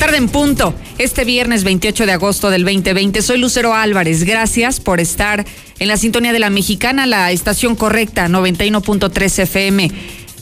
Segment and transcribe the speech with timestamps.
[0.00, 3.20] tarde en punto, este viernes 28 de agosto del 2020.
[3.20, 4.24] Soy Lucero Álvarez.
[4.24, 5.44] Gracias por estar
[5.78, 9.92] en la sintonía de la mexicana, la estación correcta 91.3 FM,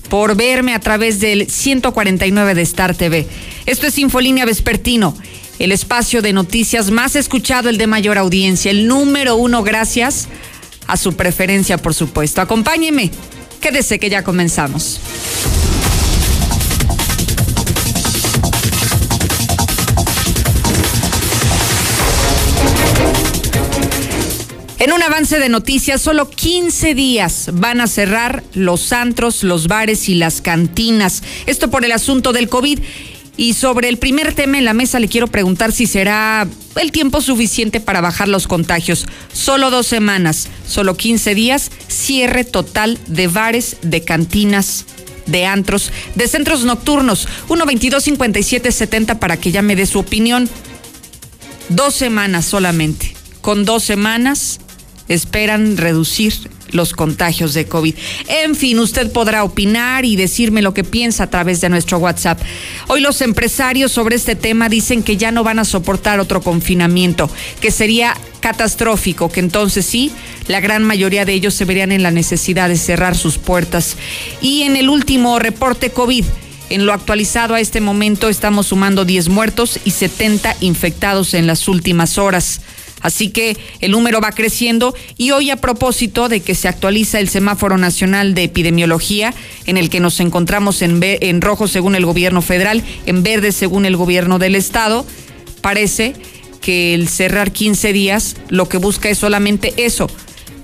[0.09, 3.27] por verme a través del 149 de Star TV.
[3.66, 5.19] Esto es Infolínea Vespertino,
[5.59, 10.29] el espacio de noticias más escuchado, el de mayor audiencia, el número uno, gracias
[10.87, 12.41] a su preferencia, por supuesto.
[12.41, 13.11] Acompáñeme,
[13.61, 15.01] quédese que ya comenzamos.
[24.80, 30.09] En un avance de noticias, solo 15 días van a cerrar los antros, los bares
[30.09, 31.24] y las cantinas.
[31.46, 32.78] Esto por el asunto del COVID.
[33.37, 36.46] Y sobre el primer tema en la mesa le quiero preguntar si será
[36.77, 39.06] el tiempo suficiente para bajar los contagios.
[39.32, 44.87] Solo dos semanas, solo 15 días, cierre total de bares, de cantinas,
[45.26, 47.26] de antros, de centros nocturnos.
[47.48, 50.48] 122 57 70 para que ya me dé su opinión.
[51.68, 53.15] Dos semanas solamente.
[53.40, 54.60] Con dos semanas
[55.09, 56.34] esperan reducir
[56.73, 57.95] los contagios de COVID.
[58.28, 62.40] En fin, usted podrá opinar y decirme lo que piensa a través de nuestro WhatsApp.
[62.88, 67.31] Hoy los empresarios sobre este tema dicen que ya no van a soportar otro confinamiento,
[67.60, 70.12] que sería catastrófico, que entonces sí,
[70.47, 73.97] la gran mayoría de ellos se verían en la necesidad de cerrar sus puertas.
[74.41, 76.25] Y en el último reporte COVID,
[76.70, 81.66] en lo actualizado a este momento estamos sumando 10 muertos y 70 infectados en las
[81.66, 82.60] últimas horas.
[83.00, 84.94] Así que el número va creciendo.
[85.16, 89.34] Y hoy a propósito de que se actualiza el semáforo nacional de epidemiología,
[89.66, 93.84] en el que nos encontramos en, en rojo según el gobierno federal, en verde según
[93.84, 95.06] el gobierno del estado,
[95.60, 96.15] parece
[96.60, 100.09] que el cerrar 15 días lo que busca es solamente eso,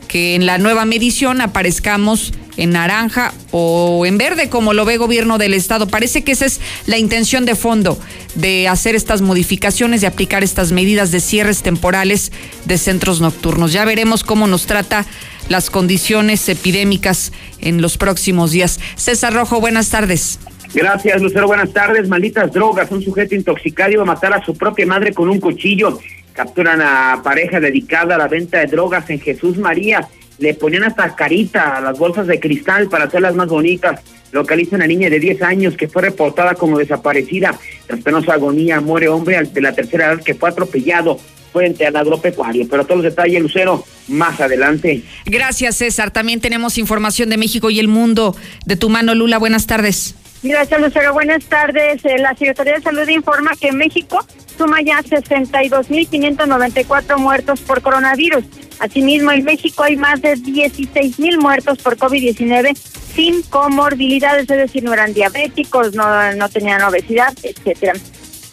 [0.09, 5.39] que en la nueva medición aparezcamos en naranja o en verde, como lo ve gobierno
[5.39, 5.89] del estado.
[5.89, 7.99] Parece que esa es la intención de fondo
[8.35, 12.33] de hacer estas modificaciones, de aplicar estas medidas de cierres temporales
[12.65, 13.73] de centros nocturnos.
[13.73, 15.05] Ya veremos cómo nos trata
[15.49, 18.81] las condiciones epidémicas en los próximos días.
[18.97, 20.39] César Rojo, buenas tardes.
[20.75, 21.47] Gracias, Lucero.
[21.47, 22.09] Buenas tardes.
[22.09, 22.91] Malditas drogas.
[22.91, 26.01] Un sujeto intoxicado iba a matar a su propia madre con un cuchillo.
[26.33, 30.09] Capturan a pareja dedicada a la venta de drogas en Jesús María
[30.39, 34.01] le ponían hasta carita a las bolsas de cristal para hacerlas más bonitas.
[34.33, 37.59] Localizan a niña de 10 años que fue reportada como desaparecida.
[37.87, 41.19] Tras penosa agonía, muere hombre de la tercera edad que fue atropellado
[41.53, 42.67] frente al agropecuario.
[42.69, 45.03] Pero todos los detalles, Lucero, más adelante.
[45.25, 46.11] Gracias, César.
[46.11, 48.37] También tenemos información de México y el mundo.
[48.67, 50.17] De tu mano, Lula, buenas tardes.
[50.43, 51.15] Gracias, Lucero.
[51.15, 52.05] Buenas tardes.
[52.05, 58.45] Eh, la Secretaría de Salud informa que México suma ya 62.594 muertos por coronavirus.
[58.79, 62.77] Asimismo, en México hay más de 16.000 muertos por COVID-19
[63.15, 67.93] sin comorbilidades, es decir, no eran diabéticos, no, no tenían obesidad, etcétera.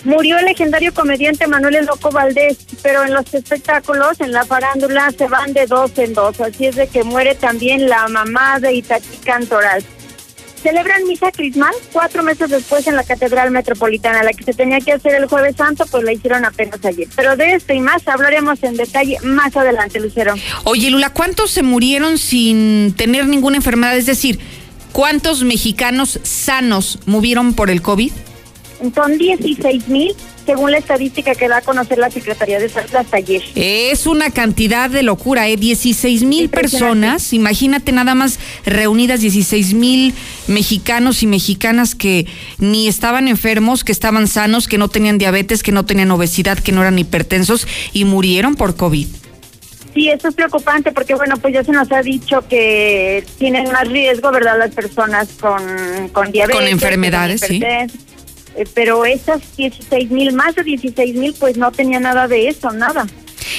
[0.03, 5.27] Murió el legendario comediante Manuel Loco Valdés, pero en los espectáculos, en la farándula, se
[5.27, 6.41] van de dos en dos.
[6.41, 9.83] Así es de que muere también la mamá de Itatí Cantoral
[10.61, 14.23] celebran misa crismal cuatro meses después en la Catedral Metropolitana.
[14.23, 17.07] La que se tenía que hacer el Jueves Santo, pues la hicieron apenas ayer.
[17.15, 20.35] Pero de esto y más hablaremos en detalle más adelante, Lucero.
[20.63, 23.97] Oye, Lula, ¿cuántos se murieron sin tener ninguna enfermedad?
[23.97, 24.39] Es decir,
[24.91, 28.11] ¿cuántos mexicanos sanos murieron por el COVID?
[28.95, 33.17] Son 16 mil según la estadística que da a conocer la Secretaría de Salud hasta
[33.17, 33.41] ayer.
[33.55, 35.57] Es una cantidad de locura, ¿eh?
[35.57, 40.13] 16 mil personas, imagínate nada más reunidas 16 mil
[40.47, 42.25] mexicanos y mexicanas que
[42.57, 46.71] ni estaban enfermos, que estaban sanos, que no tenían diabetes, que no tenían obesidad, que
[46.71, 49.07] no eran hipertensos y murieron por COVID.
[49.93, 53.89] Sí, eso es preocupante porque, bueno, pues ya se nos ha dicho que tienen más
[53.89, 54.57] riesgo, ¿verdad?
[54.57, 56.61] Las personas con, con diabetes.
[56.61, 57.61] Con enfermedades, sí
[58.55, 62.71] eh, pero esas 16 mil, más de 16 mil, pues no tenía nada de eso,
[62.71, 63.07] nada.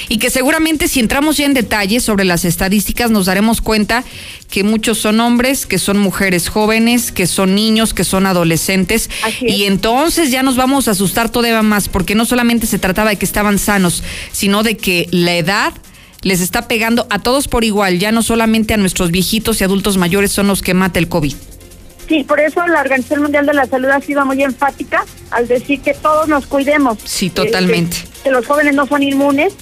[0.09, 4.05] Y que seguramente si entramos ya en detalles sobre las estadísticas nos daremos cuenta
[4.51, 9.11] que muchos son hombres, que son mujeres jóvenes, que son niños, que son adolescentes.
[9.41, 13.17] Y entonces ya nos vamos a asustar todavía más, porque no solamente se trataba de
[13.17, 14.03] que estaban sanos,
[14.33, 15.73] sino de que la edad
[16.23, 19.97] les está pegando a todos por igual, ya no solamente a nuestros viejitos y adultos
[19.97, 21.35] mayores son los que mata el COVID.
[22.13, 25.81] Sí, por eso la Organización Mundial de la Salud ha sido muy enfática al decir
[25.81, 26.99] que todos nos cuidemos.
[27.03, 27.97] Sí, totalmente.
[28.23, 29.55] que, los jóvenes no son inmunes,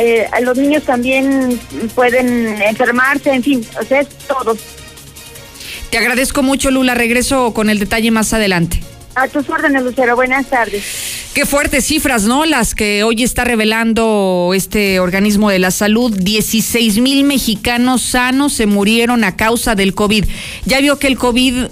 [0.00, 1.60] eh, los niños también
[1.94, 4.58] pueden enfermarse, en fin, o sea, es todos.
[5.90, 6.96] Te agradezco mucho, Lula.
[6.96, 8.82] Regreso con el detalle más adelante.
[9.14, 10.16] A tus órdenes, Lucero.
[10.16, 10.82] Buenas tardes.
[11.34, 12.46] Qué fuertes cifras, ¿no?
[12.46, 16.10] Las que hoy está revelando este organismo de la salud.
[16.14, 20.24] 16 mil mexicanos sanos se murieron a causa del COVID.
[20.64, 21.66] Ya vio que el COVID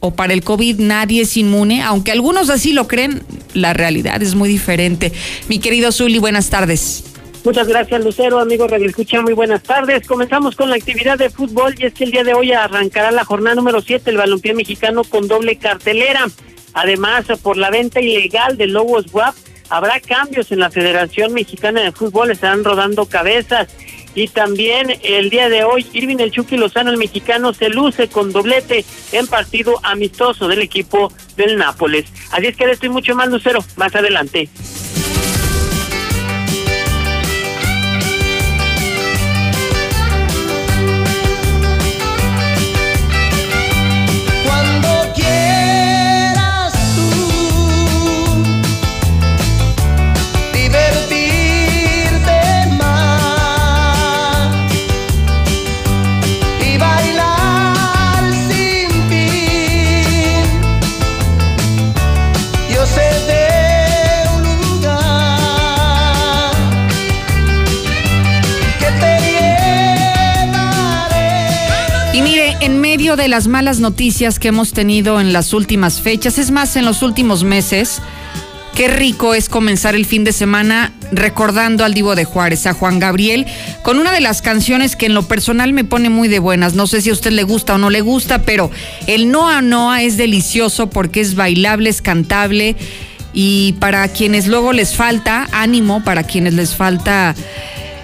[0.00, 3.22] o para el COVID nadie es inmune, aunque algunos así lo creen,
[3.54, 5.12] la realidad es muy diferente.
[5.48, 7.04] Mi querido Zuli, buenas tardes.
[7.44, 8.38] Muchas gracias, Lucero.
[8.38, 8.90] Amigo Radio
[9.22, 10.06] muy buenas tardes.
[10.06, 13.24] Comenzamos con la actividad de fútbol y es que el día de hoy arrancará la
[13.24, 16.26] jornada número 7 el balompié mexicano con doble cartelera.
[16.74, 19.34] Además, por la venta ilegal de Lobos WAP,
[19.70, 23.68] habrá cambios en la Federación Mexicana de Fútbol, estarán rodando cabezas.
[24.14, 28.32] Y también el día de hoy, Irving El Chucky Lozano, el mexicano, se luce con
[28.32, 32.06] doblete en partido amistoso del equipo del Nápoles.
[32.32, 34.48] Así es que de esto y mucho más, Lucero, más adelante.
[73.16, 77.02] De las malas noticias que hemos tenido en las últimas fechas, es más, en los
[77.02, 78.00] últimos meses,
[78.74, 82.98] qué rico es comenzar el fin de semana recordando al Divo de Juárez, a Juan
[82.98, 83.46] Gabriel,
[83.82, 86.74] con una de las canciones que en lo personal me pone muy de buenas.
[86.74, 88.70] No sé si a usted le gusta o no le gusta, pero
[89.06, 92.76] el Noa Noa es delicioso porque es bailable, es cantable
[93.32, 97.34] y para quienes luego les falta ánimo, para quienes les falta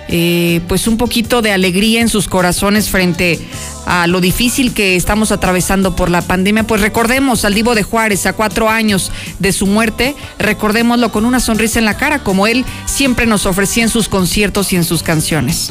[0.09, 3.41] eh, pues un poquito de alegría en sus corazones frente
[3.87, 8.27] a lo difícil que estamos atravesando por la pandemia, pues recordemos al Divo de Juárez
[8.27, 12.65] a cuatro años de su muerte, recordémoslo con una sonrisa en la cara, como él
[12.87, 15.71] siempre nos ofrecía en sus conciertos y en sus canciones.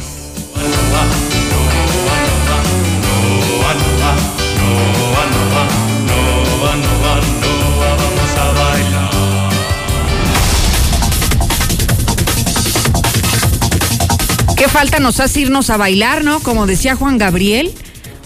[14.66, 16.40] ¿Qué falta nos hace irnos a bailar, no?
[16.40, 17.72] Como decía Juan Gabriel.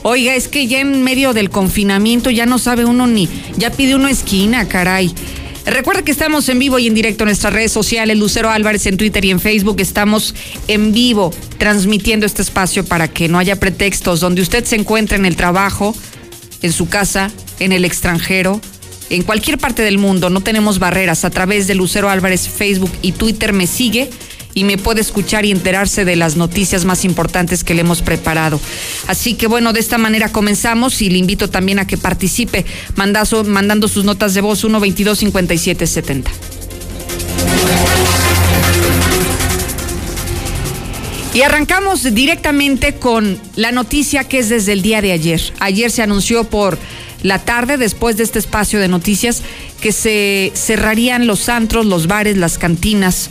[0.03, 3.27] Oiga, es que ya en medio del confinamiento ya no sabe uno ni,
[3.57, 5.13] ya pide uno esquina, caray.
[5.65, 8.95] Recuerda que estamos en vivo y en directo en nuestras redes sociales, Lucero Álvarez en
[8.95, 9.81] Twitter y en Facebook.
[9.81, 10.33] Estamos
[10.69, 14.21] en vivo transmitiendo este espacio para que no haya pretextos.
[14.21, 15.93] Donde usted se encuentre en el trabajo,
[16.61, 18.61] en su casa, en el extranjero,
[19.09, 21.25] en cualquier parte del mundo, no tenemos barreras.
[21.25, 24.09] A través de Lucero Álvarez, Facebook y Twitter me sigue
[24.53, 28.59] y me puede escuchar y enterarse de las noticias más importantes que le hemos preparado.
[29.07, 32.65] Así que bueno, de esta manera comenzamos y le invito también a que participe
[32.95, 36.31] mandando sus notas de voz 122 5770.
[41.33, 45.39] Y arrancamos directamente con la noticia que es desde el día de ayer.
[45.59, 46.77] Ayer se anunció por
[47.21, 49.43] la tarde, después de este espacio de noticias,
[49.79, 53.29] que se cerrarían los antros, los bares, las cantinas,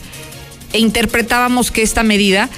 [0.72, 2.48] e interpretábamos que esta medida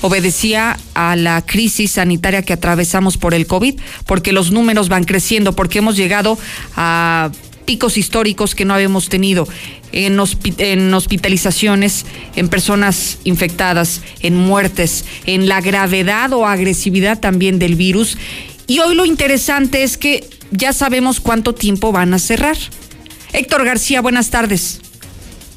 [0.00, 5.54] obedecía a la crisis sanitaria que atravesamos por el COVID, porque los números van creciendo,
[5.54, 6.38] porque hemos llegado
[6.76, 7.30] a
[7.64, 9.46] picos históricos que no habíamos tenido
[9.92, 10.18] en,
[10.58, 18.16] en, hospitalizaciones, en personas infectadas, en muertes, en la gravedad o agresividad también del virus.
[18.66, 22.56] Y hoy lo interesante es que ya sabemos cuánto tiempo van a cerrar.
[23.32, 24.80] Héctor García, buenas tardes.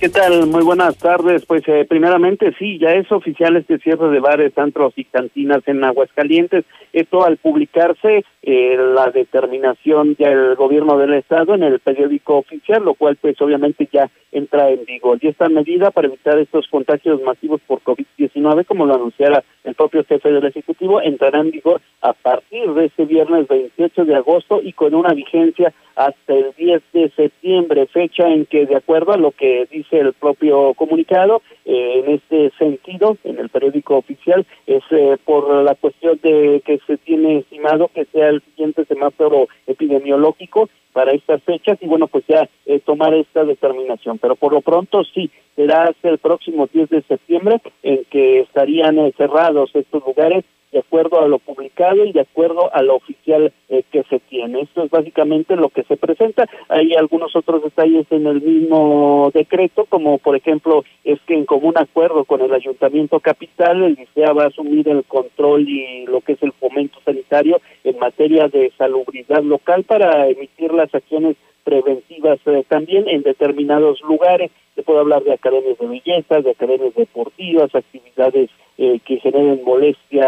[0.01, 0.47] ¿Qué tal?
[0.47, 1.45] Muy buenas tardes.
[1.45, 5.83] Pues eh, primeramente sí, ya es oficial este cierre de bares, antros y cantinas en
[5.83, 6.65] Aguascalientes.
[6.91, 12.95] Esto al publicarse eh, la determinación del gobierno del estado en el periódico oficial, lo
[12.95, 15.19] cual pues obviamente ya entra en vigor.
[15.21, 20.03] Y esta medida para evitar estos contagios masivos por COVID-19, como lo anunciara el propio
[20.05, 24.73] jefe del Ejecutivo, entrará en vigor a partir de este viernes 28 de agosto y
[24.73, 29.31] con una vigencia hasta el 10 de septiembre, fecha en que, de acuerdo a lo
[29.31, 35.17] que dice el propio comunicado, eh, en este sentido, en el periódico oficial, es eh,
[35.23, 41.11] por la cuestión de que se tiene estimado que sea el siguiente semáforo epidemiológico para
[41.11, 44.17] estas fechas y bueno, pues ya eh, tomar esta determinación.
[44.21, 48.97] Pero por lo pronto sí, será hasta el próximo 10 de septiembre en que estarían
[49.17, 53.83] cerrados estos lugares de acuerdo a lo publicado y de acuerdo a lo oficial eh,
[53.91, 54.61] que se tiene.
[54.61, 56.47] Esto es básicamente lo que se presenta.
[56.69, 61.73] Hay algunos otros detalles en el mismo decreto, como por ejemplo es que en común
[61.77, 66.33] acuerdo con el Ayuntamiento Capital, el ICEA va a asumir el control y lo que
[66.33, 72.63] es el fomento sanitario en materia de salubridad local para emitir las acciones preventivas eh,
[72.67, 74.51] también en determinados lugares.
[74.75, 80.27] Se puede hablar de academias de belleza, de academias deportivas, actividades eh, que generen molestia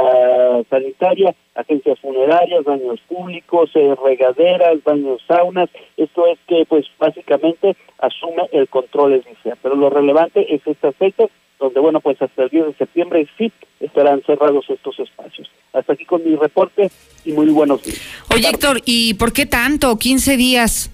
[0.70, 5.70] sanitaria, agencias funerarias, baños públicos, eh, regaderas, baños saunas.
[5.98, 9.58] Esto es que, pues, básicamente asume el control edilicio.
[9.62, 11.26] Pero lo relevante es esta fecha,
[11.60, 15.50] donde, bueno, pues hasta el 10 de septiembre sí estarán cerrados estos espacios.
[15.72, 16.92] Hasta aquí con mi reporte
[17.26, 18.02] y muy buenos días.
[18.34, 19.98] Oye, Héctor, ¿y por qué tanto?
[19.98, 20.92] 15 días.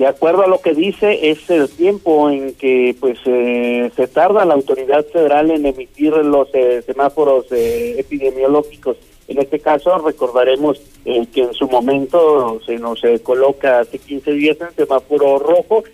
[0.00, 4.46] De acuerdo a lo que dice, es el tiempo en que pues eh, se tarda
[4.46, 8.96] la autoridad federal en emitir los eh, semáforos eh, epidemiológicos.
[9.30, 14.74] En este caso, recordaremos que en su momento se nos coloca hace 15 días en
[14.74, 15.84] semáforo rojo.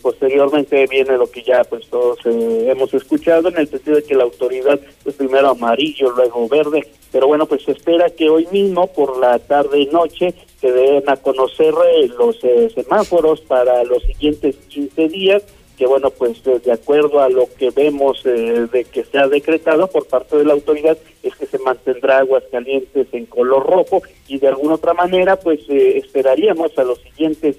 [0.00, 4.22] posteriormente viene lo que ya pues todos hemos escuchado en el sentido de que la
[4.22, 6.86] autoridad pues primero amarillo, luego verde.
[7.10, 11.08] Pero bueno, pues se espera que hoy mismo por la tarde y noche se den
[11.08, 15.42] a conocer eh, los eh, semáforos para los siguientes 15 días,
[15.80, 19.86] que bueno, pues eh, de acuerdo a lo que vemos de que se ha decretado
[19.86, 24.38] por parte de la autoridad, es que se mantendrá aguas calientes en color rojo y
[24.38, 27.56] de alguna otra manera, pues esperaríamos a los siguientes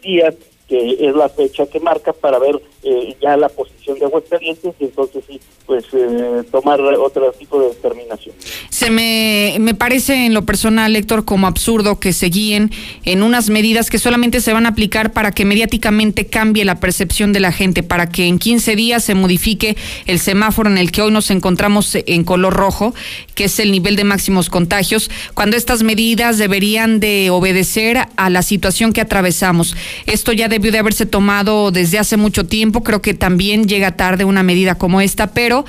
[0.00, 0.36] días
[0.74, 4.84] que es la fecha que marca para ver eh, ya la posición de Aguascalientes y
[4.84, 8.34] entonces sí, pues eh, tomar otro tipo de determinación.
[8.70, 12.70] Se me, me parece en lo personal, Héctor, como absurdo que se guíen
[13.04, 17.32] en unas medidas que solamente se van a aplicar para que mediáticamente cambie la percepción
[17.32, 19.76] de la gente, para que en 15 días se modifique
[20.06, 22.94] el semáforo en el que hoy nos encontramos en color rojo,
[23.34, 28.42] que es el nivel de máximos contagios, cuando estas medidas deberían de obedecer a la
[28.42, 29.76] situación que atravesamos.
[30.06, 32.82] Esto ya debió de haberse tomado desde hace mucho tiempo.
[32.82, 35.66] Creo que también llega tarde una medida como esta, pero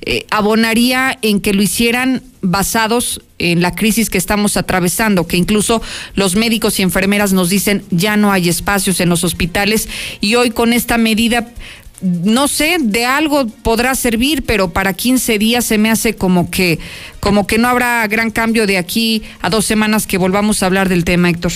[0.00, 5.82] eh, abonaría en que lo hicieran basados en la crisis que estamos atravesando, que incluso
[6.14, 9.88] los médicos y enfermeras nos dicen ya no hay espacios en los hospitales
[10.20, 11.52] y hoy con esta medida
[12.00, 16.78] no sé, de algo podrá servir, pero para 15 días se me hace como que
[17.18, 20.88] como que no habrá gran cambio de aquí a dos semanas que volvamos a hablar
[20.88, 21.52] del tema, Héctor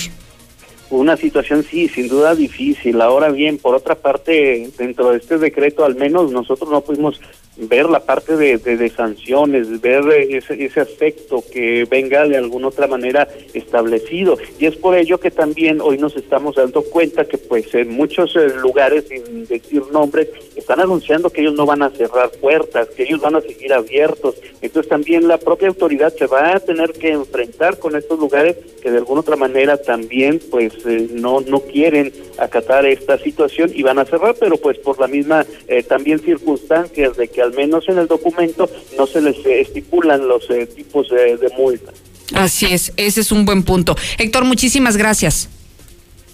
[0.99, 3.01] una situación sí, sin duda difícil.
[3.01, 7.19] Ahora bien, por otra parte, dentro de este decreto, al menos nosotros no pudimos
[7.57, 12.87] ver la parte de, de, sanciones, ver ese, ese aspecto que venga de alguna otra
[12.87, 14.37] manera establecido.
[14.59, 18.35] Y es por ello que también hoy nos estamos dando cuenta que pues en muchos
[18.35, 23.03] eh, lugares, sin decir nombres, están anunciando que ellos no van a cerrar puertas, que
[23.03, 24.35] ellos van a seguir abiertos.
[24.61, 28.91] Entonces también la propia autoridad se va a tener que enfrentar con estos lugares que
[28.91, 33.99] de alguna otra manera también pues eh, no, no quieren acatar esta situación y van
[33.99, 37.99] a cerrar, pero pues por la misma eh, también circunstancias de que al menos en
[37.99, 41.91] el documento no se les eh, estipulan los eh, tipos de, multa.
[42.33, 43.95] Así es, ese es un buen punto.
[44.17, 45.49] Héctor, muchísimas gracias.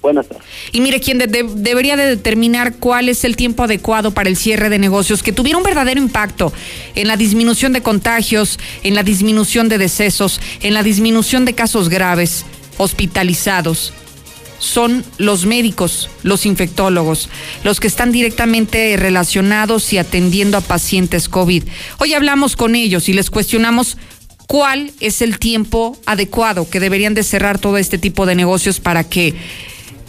[0.01, 0.45] Buenas tardes.
[0.71, 4.79] Y mire, quien debería de determinar cuál es el tiempo adecuado para el cierre de
[4.79, 6.53] negocios que tuviera un verdadero impacto
[6.95, 11.89] en la disminución de contagios, en la disminución de decesos, en la disminución de casos
[11.89, 12.45] graves,
[12.77, 13.91] hospitalizados,
[14.59, 17.29] son los médicos, los infectólogos,
[17.63, 21.63] los que están directamente relacionados y atendiendo a pacientes COVID.
[21.97, 23.97] Hoy hablamos con ellos y les cuestionamos
[24.47, 29.03] cuál es el tiempo adecuado que deberían de cerrar todo este tipo de negocios para
[29.03, 29.33] que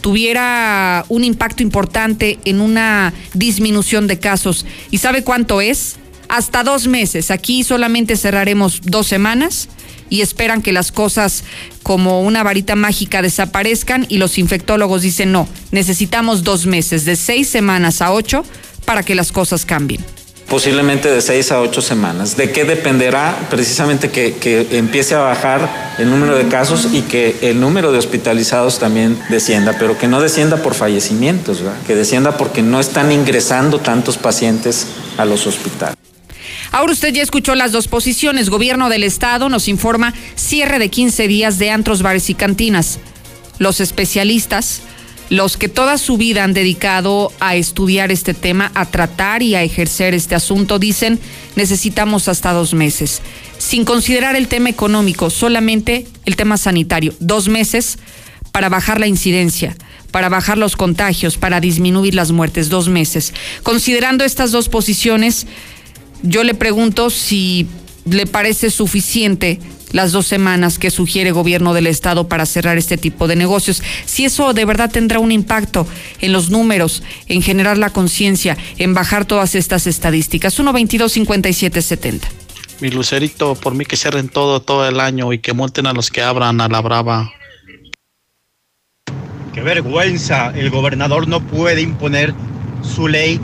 [0.00, 4.66] tuviera un impacto importante en una disminución de casos.
[4.90, 5.97] ¿Y sabe cuánto es?
[6.28, 7.30] Hasta dos meses.
[7.30, 9.69] Aquí solamente cerraremos dos semanas
[10.11, 11.45] y esperan que las cosas
[11.83, 17.49] como una varita mágica desaparezcan y los infectólogos dicen no, necesitamos dos meses, de seis
[17.49, 18.45] semanas a ocho,
[18.85, 20.05] para que las cosas cambien
[20.50, 22.37] posiblemente de seis a ocho semanas.
[22.37, 23.47] ¿De qué dependerá?
[23.49, 28.81] Precisamente que, empiece a bajar el número de casos y que el número de hospitalizados
[28.81, 34.19] también descienda, pero que no descienda por fallecimientos, que descienda porque no están ingresando tantos
[34.19, 35.97] pacientes a los hospitales.
[36.73, 38.49] Ahora usted ya escuchó las dos posiciones.
[38.49, 43.00] Gobierno del Estado nos informa cierre de 15 días de antros, bares y cantinas.
[43.59, 44.83] Los especialistas,
[45.31, 49.62] los que toda su vida han dedicado a estudiar este tema, a tratar y a
[49.62, 51.19] ejercer este asunto, dicen
[51.57, 53.21] necesitamos hasta dos meses.
[53.59, 57.15] Sin considerar el tema económico, solamente el tema sanitario.
[57.19, 57.99] Dos meses
[58.53, 59.77] para bajar la incidencia
[60.11, 63.33] para bajar los contagios, para disminuir las muertes, dos meses.
[63.62, 65.47] Considerando estas dos posiciones,
[66.23, 67.67] yo le pregunto si
[68.05, 69.61] le parece suficiente
[69.93, 73.83] las dos semanas que sugiere gobierno del estado para cerrar este tipo de negocios.
[74.05, 75.87] Si eso de verdad tendrá un impacto
[76.21, 80.59] en los números, en generar la conciencia, en bajar todas estas estadísticas.
[80.59, 82.21] 122-5770.
[82.81, 86.11] Mi lucerito, por mí que cierren todo, todo el año y que multen a los
[86.11, 87.31] que abran a la brava.
[89.53, 92.33] Qué vergüenza, el gobernador no puede imponer
[92.83, 93.41] su ley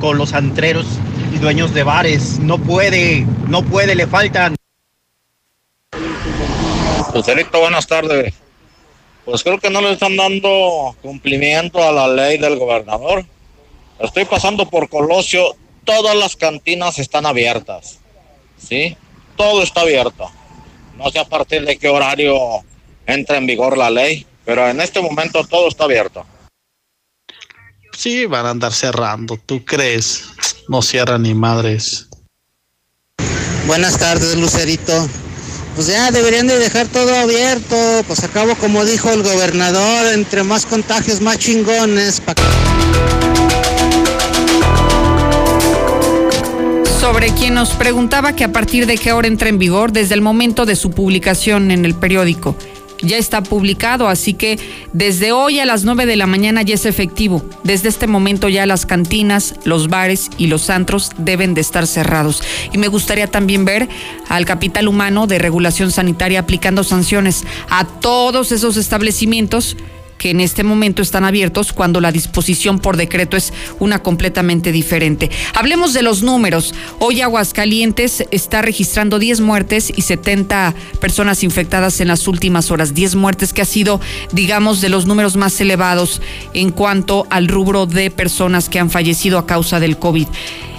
[0.00, 0.86] con los antreros
[1.40, 2.38] dueños de bares.
[2.38, 4.56] No puede, no puede, le faltan.
[7.14, 8.34] Lucerito, buenas tardes.
[9.24, 13.24] Pues creo que no le están dando cumplimiento a la ley del gobernador.
[13.98, 17.98] Estoy pasando por Colosio, todas las cantinas están abiertas.
[18.58, 18.96] ¿Sí?
[19.36, 20.30] Todo está abierto.
[20.96, 22.38] No sé a partir de qué horario
[23.06, 26.24] entra en vigor la ley, pero en este momento todo está abierto.
[28.00, 30.22] Sí, van a andar cerrando, ¿tú crees?
[30.68, 32.08] No cierran ni madres.
[33.66, 35.06] Buenas tardes, Lucerito.
[35.74, 37.76] Pues ya deberían de dejar todo abierto.
[38.06, 42.22] Pues acabo, como dijo el gobernador, entre más contagios, más chingones.
[46.98, 50.22] Sobre quien nos preguntaba que a partir de qué hora entra en vigor, desde el
[50.22, 52.56] momento de su publicación en el periódico
[53.02, 54.58] ya está publicado, así que
[54.92, 57.44] desde hoy a las 9 de la mañana ya es efectivo.
[57.64, 62.42] Desde este momento ya las cantinas, los bares y los antros deben de estar cerrados.
[62.72, 63.88] Y me gustaría también ver
[64.28, 69.76] al capital humano de regulación sanitaria aplicando sanciones a todos esos establecimientos
[70.20, 75.30] que en este momento están abiertos cuando la disposición por decreto es una completamente diferente.
[75.54, 76.74] Hablemos de los números.
[76.98, 82.92] Hoy Aguascalientes está registrando 10 muertes y 70 personas infectadas en las últimas horas.
[82.92, 83.98] 10 muertes que ha sido,
[84.30, 86.20] digamos, de los números más elevados
[86.52, 90.26] en cuanto al rubro de personas que han fallecido a causa del COVID.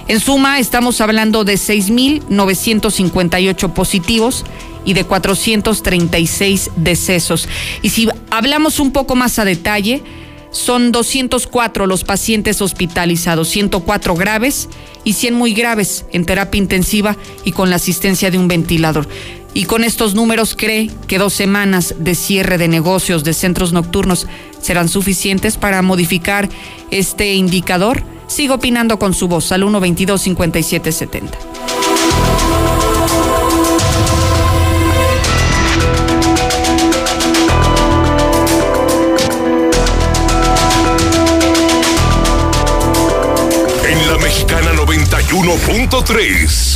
[0.06, 4.44] En suma, estamos hablando de 6.958 positivos
[4.84, 7.48] y de 436 decesos.
[7.82, 10.02] Y si hablamos un poco más a detalle,
[10.50, 14.70] son 204 los pacientes hospitalizados, 104 graves
[15.04, 19.06] y 100 muy graves en terapia intensiva y con la asistencia de un ventilador.
[19.54, 24.26] Y con estos números cree que dos semanas de cierre de negocios de centros nocturnos
[24.62, 26.48] serán suficientes para modificar
[26.90, 28.02] este indicador.
[28.28, 31.81] Sigo opinando con su voz al 122 5770.
[45.42, 46.71] 91.3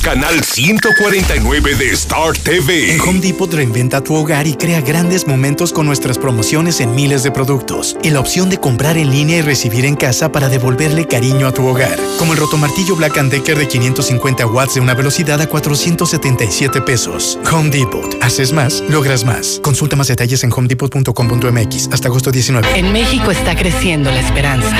[0.00, 2.94] canal 149 de Star TV.
[2.94, 7.22] En Home Depot reinventa tu hogar y crea grandes momentos con nuestras promociones en miles
[7.22, 11.06] de productos y la opción de comprar en línea y recibir en casa para devolverle
[11.06, 11.98] cariño a tu hogar.
[12.18, 17.38] Como el rotomartillo Black Decker de 550 watts de una velocidad a 477 pesos.
[17.52, 18.16] Home Depot.
[18.22, 19.60] Haces más, logras más.
[19.62, 22.78] Consulta más detalles en homedepot.com.mx hasta agosto 19.
[22.78, 24.76] En México está creciendo la esperanza.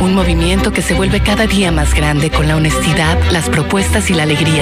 [0.00, 4.14] Un movimiento que se vuelve cada día más grande con la honestidad, las propuestas y
[4.14, 4.61] la alegría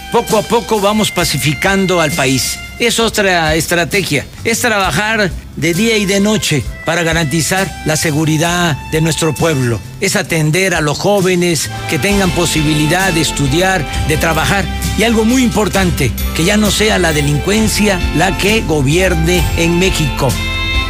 [0.11, 2.59] Poco a poco vamos pacificando al país.
[2.79, 8.99] Es otra estrategia, es trabajar de día y de noche para garantizar la seguridad de
[8.99, 14.65] nuestro pueblo, es atender a los jóvenes que tengan posibilidad de estudiar, de trabajar
[14.97, 20.27] y algo muy importante, que ya no sea la delincuencia la que gobierne en México.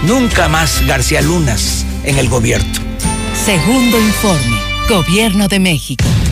[0.04, 2.72] Nunca más García Lunas en el gobierno.
[3.46, 4.58] Segundo informe,
[4.90, 6.06] Gobierno de México.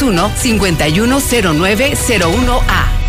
[0.01, 3.01] S201-510901A.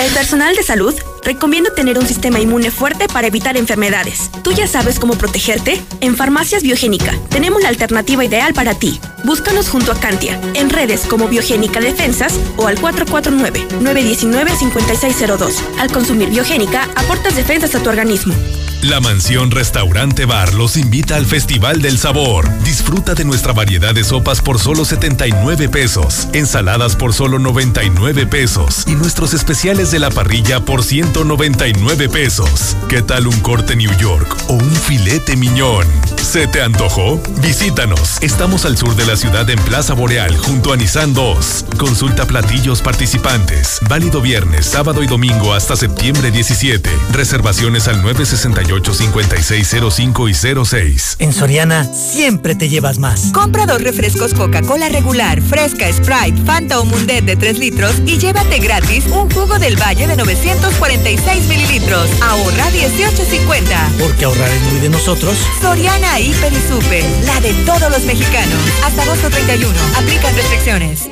[0.00, 4.30] El personal de salud recomienda tener un sistema inmune fuerte para evitar enfermedades.
[4.42, 5.80] ¿Tú ya sabes cómo protegerte?
[6.00, 9.00] En Farmacias Biogénica tenemos la alternativa ideal para ti.
[9.24, 15.54] Búscanos junto a Cantia, en redes como Biogénica Defensas o al 449-919-5602.
[15.78, 18.34] Al consumir Biogénica, aportas defensas a tu organismo.
[18.82, 22.50] La Mansión Restaurante Bar los invita al Festival del Sabor.
[22.64, 28.82] Disfruta de nuestra variedad de sopas por solo 79 pesos, ensaladas por solo 99 pesos
[28.88, 32.76] y nuestros especiales de la parrilla por 199 pesos.
[32.88, 35.86] ¿Qué tal un corte New York o un filete miñón?
[36.20, 37.22] ¿Se te antojó?
[37.40, 38.20] Visítanos.
[38.20, 41.66] Estamos al sur de la ciudad en Plaza Boreal junto a Nissan 2.
[41.78, 43.78] Consulta platillos participantes.
[43.88, 46.90] Válido viernes, sábado y domingo hasta septiembre 17.
[47.12, 51.16] Reservaciones al 968 5605 y 06.
[51.18, 53.30] En Soriana siempre te llevas más.
[53.32, 58.58] Compra dos refrescos Coca-Cola regular, fresca, Sprite, Fanta o Mundet de 3 litros y llévate
[58.58, 62.08] gratis un jugo del Valle de 946 mililitros.
[62.22, 63.98] Ahorra 18.50.
[63.98, 65.36] Porque ahorrar es muy de nosotros.
[65.60, 68.58] Soriana Hiper y Super, la de todos los mexicanos.
[68.84, 69.70] Hasta agosto 31.
[69.98, 71.08] Aplican restricciones.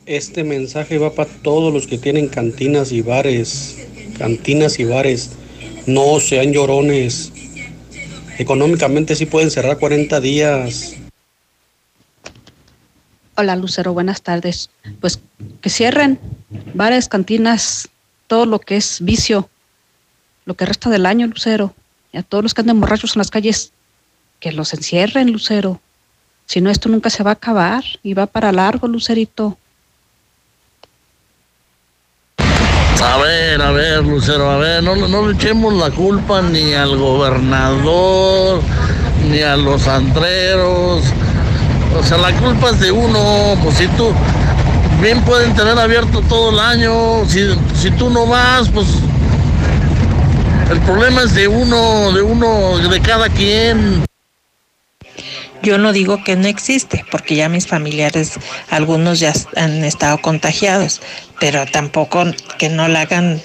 [0.05, 3.87] Este mensaje va para todos los que tienen cantinas y bares.
[4.19, 5.31] Cantinas y bares.
[5.87, 7.33] No sean llorones.
[8.39, 10.97] Económicamente sí pueden cerrar 40 días.
[13.37, 14.71] Hola Lucero, buenas tardes.
[15.01, 15.21] Pues
[15.61, 16.19] que cierren
[16.75, 17.89] bares, cantinas,
[18.27, 19.49] todo lo que es vicio,
[20.45, 21.75] lo que resta del año, Lucero.
[22.13, 23.73] Y a todos los que anden borrachos en las calles,
[24.41, 25.81] que los encierren, Lucero.
[26.47, 29.59] Si no, esto nunca se va a acabar y va para largo, Lucerito.
[33.03, 36.97] A ver, a ver, Lucero, a ver, no, no le echemos la culpa ni al
[36.97, 38.61] gobernador,
[39.29, 41.03] ni a los antreros.
[41.99, 43.57] O sea, la culpa es de uno.
[43.63, 44.11] Pues si tú,
[45.01, 47.25] bien pueden tener abierto todo el año.
[47.27, 47.41] Si,
[47.75, 48.87] si tú no vas, pues
[50.71, 54.05] el problema es de uno, de uno, de cada quien.
[55.65, 58.33] Yo no digo que no existe, porque ya mis familiares,
[58.71, 61.01] algunos ya han estado contagiados,
[61.41, 62.25] pero tampoco
[62.59, 63.43] que no la hagan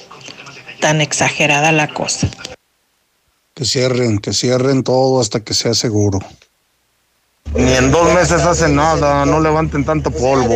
[0.79, 2.29] tan exagerada la cosa.
[3.53, 6.19] Que cierren, que cierren todo hasta que sea seguro.
[7.53, 10.55] Ni en dos meses hacen nada, no levanten tanto polvo.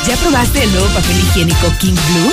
[0.07, 2.31] ¿Ya probaste el nuevo papel higiénico King Blue?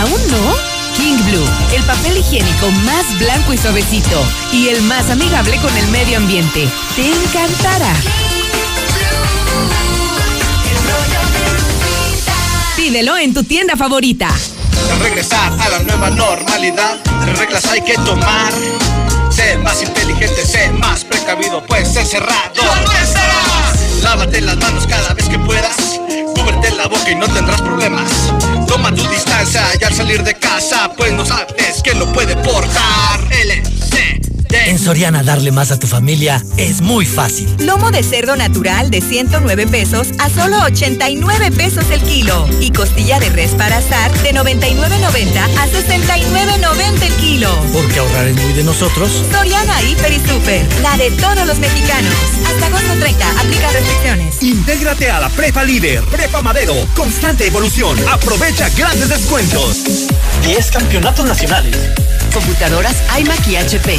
[0.00, 0.54] ¿Aún no?
[0.96, 5.88] King Blue, el papel higiénico más blanco y suavecito y el más amigable con el
[5.88, 6.68] medio ambiente.
[6.94, 7.92] Te encantará.
[12.76, 14.28] Pídelo en tu tienda favorita.
[14.92, 18.52] Al regresar a la nueva normalidad, tres reglas hay que tomar.
[19.30, 22.52] Sé más inteligente, sé más precavido, pues encerrado.
[22.54, 24.02] ¡No serás!
[24.02, 25.98] Lávate las manos cada vez que puedas.
[26.58, 28.10] Cúbrete la boca y no tendrás problemas.
[28.66, 32.34] Toma tu distancia y al salir de casa, pues no sabes quién lo puede
[34.88, 37.54] Soriana darle más a tu familia es muy fácil.
[37.58, 42.48] Lomo de cerdo natural de 109 pesos a solo 89 pesos el kilo.
[42.58, 47.54] Y costilla de res para asar de 99.90 a 69.90 el kilo.
[47.74, 49.10] Porque ahorrar es muy de nosotros.
[49.30, 52.14] Soriana Hiper y Super, la de todos los mexicanos.
[52.46, 54.42] Hasta agosto 30, aplica restricciones.
[54.42, 57.98] Intégrate a la Prepa Líder, Prepa Madero, constante evolución.
[58.10, 59.82] Aprovecha grandes descuentos.
[60.44, 61.76] 10 campeonatos nacionales.
[62.32, 63.98] Computadoras iMac y HP.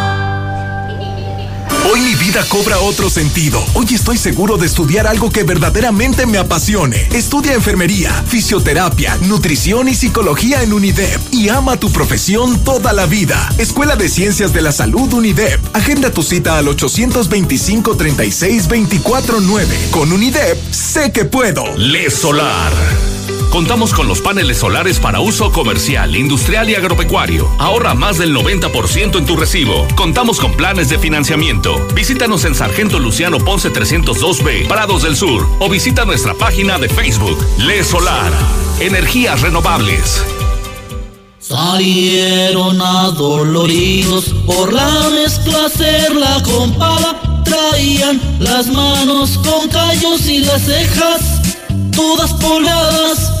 [1.89, 3.63] Hoy mi vida cobra otro sentido.
[3.73, 7.07] Hoy estoy seguro de estudiar algo que verdaderamente me apasione.
[7.11, 13.49] Estudia enfermería, fisioterapia, nutrición y psicología en UNIDEP y ama tu profesión toda la vida.
[13.57, 15.59] Escuela de Ciencias de la Salud UNIDEP.
[15.73, 19.87] Agenda tu cita al 825 36 249.
[19.89, 21.75] Con UNIDEP sé que puedo.
[21.77, 23.10] Le Solar.
[23.51, 27.49] Contamos con los paneles solares para uso comercial, industrial y agropecuario.
[27.59, 29.85] Ahorra más del 90% en tu recibo.
[29.95, 31.85] Contamos con planes de financiamiento.
[31.93, 37.37] Visítanos en Sargento Luciano Ponce 302B, Prados del Sur, o visita nuestra página de Facebook,
[37.57, 38.31] Le Solar.
[38.79, 40.23] Energías renovables.
[41.39, 47.43] Salieron adoloridos por la mezcla hacerla con pala.
[47.43, 51.41] Traían las manos con callos y las cejas
[51.91, 53.40] todas pobladas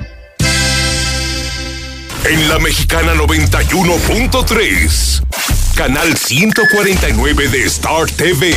[2.23, 5.23] En la Mexicana 91.3,
[5.75, 8.53] canal 149 de Star TV.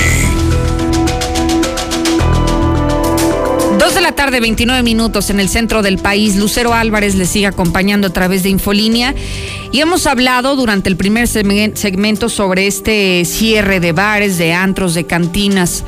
[3.79, 6.37] Dos de la tarde, 29 minutos en el centro del país.
[6.37, 9.15] Lucero Álvarez le sigue acompañando a través de Infolínea.
[9.73, 15.07] Y hemos hablado durante el primer segmento sobre este cierre de bares, de antros, de
[15.07, 15.85] cantinas.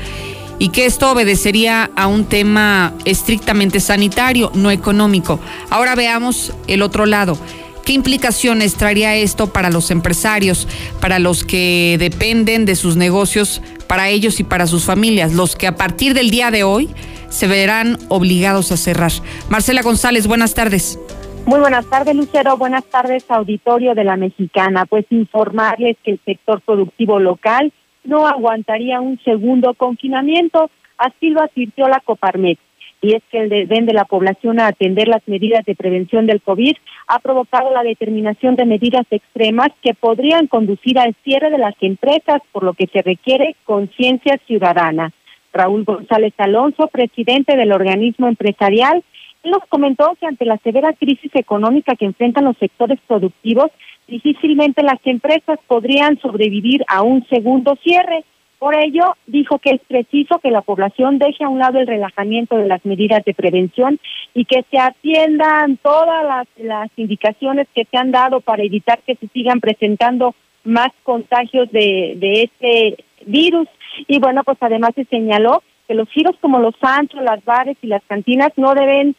[0.58, 5.38] Y que esto obedecería a un tema estrictamente sanitario, no económico.
[5.68, 7.38] Ahora veamos el otro lado.
[7.87, 10.66] ¿Qué implicaciones traería esto para los empresarios,
[11.01, 15.68] para los que dependen de sus negocios, para ellos y para sus familias, los que
[15.68, 16.90] a partir del día de hoy
[17.29, 19.12] se verán obligados a cerrar?
[19.51, 20.99] Marcela González, buenas tardes.
[21.46, 22.57] Muy buenas tardes, Lucero.
[22.57, 24.85] Buenas tardes, auditorio de la Mexicana.
[24.87, 27.72] Pues informarles que el sector productivo local
[28.03, 32.61] no aguantaría un segundo confinamiento, así lo advirtió la Coparmex
[33.02, 36.40] y es que el desdén de la población a atender las medidas de prevención del
[36.40, 36.76] COVID
[37.09, 42.40] ha provocado la determinación de medidas extremas que podrían conducir al cierre de las empresas,
[42.52, 45.12] por lo que se requiere conciencia ciudadana.
[45.52, 49.02] Raúl González Alonso, presidente del organismo empresarial,
[49.44, 53.70] nos comentó que ante la severa crisis económica que enfrentan los sectores productivos,
[54.09, 58.24] difícilmente las empresas podrían sobrevivir a un segundo cierre
[58.66, 62.57] Por ello, dijo que es preciso que la población deje a un lado el relajamiento
[62.57, 64.00] de las medidas de prevención
[64.35, 69.14] y que se atiendan todas las, las indicaciones que se han dado para evitar que
[69.14, 73.68] se sigan presentando más contagios de, este virus.
[74.09, 77.87] Y bueno, pues además se señaló que los giros como los antros, las bares y
[77.87, 79.14] las cantinas no deben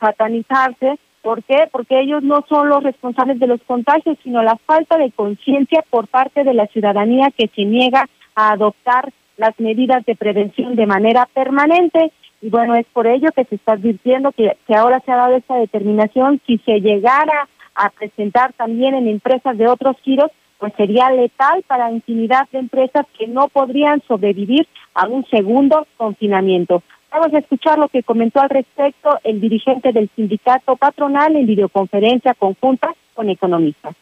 [0.00, 0.98] satanizarse.
[1.20, 1.68] ¿Por qué?
[1.70, 6.08] Porque ellos no son los responsables de los contagios, sino la falta de conciencia por
[6.08, 8.08] parte de la ciudadanía que se niega
[8.48, 12.12] adoptar las medidas de prevención de manera permanente.
[12.42, 15.56] Y bueno, es por ello que se está advirtiendo que, ahora se ha dado esta
[15.56, 16.40] determinación.
[16.46, 21.90] Si se llegara a presentar también en empresas de otros giros, pues sería letal para
[21.90, 26.82] infinidad de empresas que no podrían sobrevivir a un segundo confinamiento.
[27.10, 32.34] Vamos a escuchar lo que comentó al respecto el dirigente del sindicato patronal en videoconferencia
[32.34, 33.94] conjunta con economistas.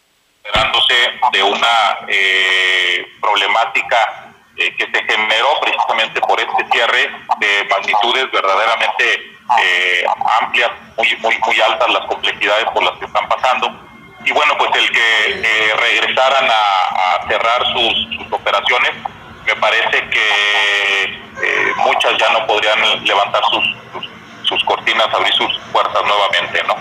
[1.33, 4.27] de una eh, problemática
[4.59, 10.05] eh, que se generó precisamente por este cierre de magnitudes verdaderamente eh,
[10.40, 13.71] amplias, muy, muy, muy altas las complejidades por las que están pasando.
[14.25, 18.90] Y bueno, pues el que eh, regresaran a, cerrar sus, operaciones,
[19.47, 21.21] me parece que
[21.77, 23.64] muchas ya no podrían levantar sus,
[24.42, 26.75] sus cortinas, abrir sus puertas nuevamente, ¿no?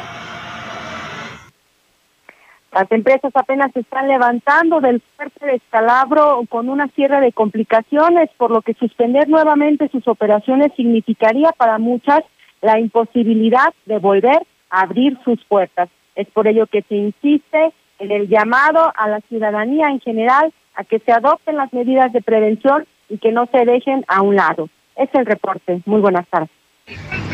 [2.78, 8.52] Las empresas apenas se están levantando del fuerte descalabro con una sierra de complicaciones, por
[8.52, 12.20] lo que suspender nuevamente sus operaciones significaría para muchas
[12.62, 15.90] la imposibilidad de volver a abrir sus puertas.
[16.16, 20.84] Es por ello que se insiste en el llamado a la ciudadanía en general a
[20.84, 24.70] que se adopten las medidas de prevención y que no se dejen a un lado.
[24.96, 25.82] Es el reporte.
[25.88, 26.52] Muy buenas tardes.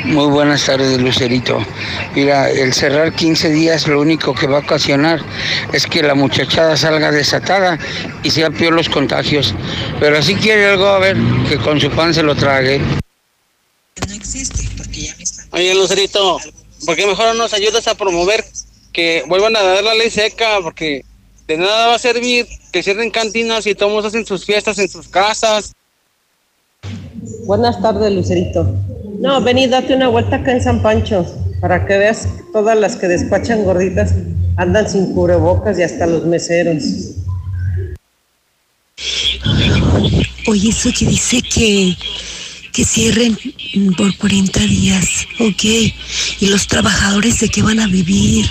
[0.05, 1.65] Muy buenas tardes, Lucerito.
[2.13, 5.21] Mira, el cerrar 15 días lo único que va a ocasionar
[5.71, 7.79] es que la muchachada salga desatada
[8.21, 9.55] y sea peor los contagios.
[10.01, 11.15] Pero si quiere algo, a ver,
[11.47, 12.81] que con su pan se lo trague.
[15.51, 16.37] Oye, Lucerito,
[16.85, 18.43] ¿por qué mejor no nos ayudas a promover
[18.91, 20.59] que vuelvan a dar la ley seca?
[20.61, 21.05] Porque
[21.47, 25.07] de nada va a servir que cierren cantinas y todos hacen sus fiestas en sus
[25.07, 25.71] casas.
[27.45, 28.67] Buenas tardes, Lucerito.
[29.23, 31.25] No, ven y date una vuelta acá en San Pancho
[31.61, 34.15] para que veas que todas las que despachan gorditas
[34.57, 36.83] andan sin cubrebocas y hasta los meseros.
[40.45, 41.95] Oye, eso que dice que,
[42.73, 43.37] que cierren
[43.95, 45.63] por 40 días, ok.
[46.41, 48.45] ¿Y los trabajadores de qué van a vivir?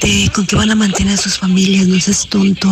[0.00, 1.86] ¿De con qué van a mantener a sus familias?
[1.86, 2.70] No seas tonto.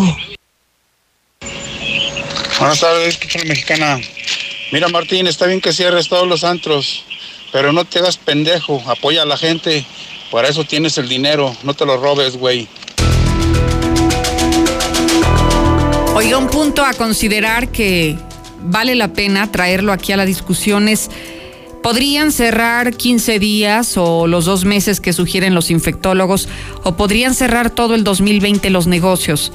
[2.58, 4.00] Buenas tardes, la mexicana.
[4.72, 7.04] Mira, Martín, está bien que cierres todos los antros,
[7.52, 9.84] pero no te hagas pendejo, apoya a la gente.
[10.32, 12.66] Para eso tienes el dinero, no te lo robes, güey.
[16.16, 18.16] Oiga, un punto a considerar que
[18.60, 21.10] vale la pena traerlo aquí a la discusión es,
[21.82, 26.48] ¿podrían cerrar 15 días o los dos meses que sugieren los infectólogos
[26.82, 29.52] o podrían cerrar todo el 2020 los negocios?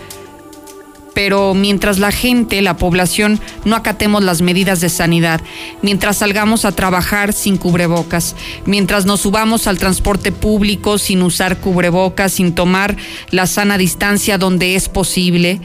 [1.24, 5.40] Pero mientras la gente, la población, no acatemos las medidas de sanidad,
[5.84, 12.32] mientras salgamos a trabajar sin cubrebocas, mientras nos subamos al transporte público sin usar cubrebocas,
[12.32, 12.98] sin tomar
[13.30, 15.62] la sana distancia donde es posible,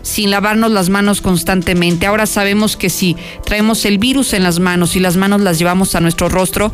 [0.00, 2.06] sin lavarnos las manos constantemente.
[2.06, 3.14] Ahora sabemos que si
[3.44, 6.72] traemos el virus en las manos y las manos las llevamos a nuestro rostro,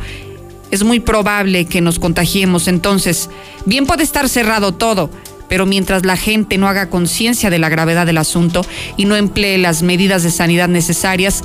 [0.71, 2.69] es muy probable que nos contagiemos.
[2.69, 3.29] Entonces,
[3.65, 5.09] bien puede estar cerrado todo,
[5.51, 9.57] pero mientras la gente no haga conciencia de la gravedad del asunto y no emplee
[9.57, 11.43] las medidas de sanidad necesarias,